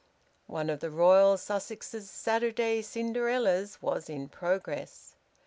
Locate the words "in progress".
4.09-5.13